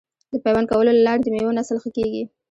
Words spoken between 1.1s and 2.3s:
د میوو نسل ښه کیږي.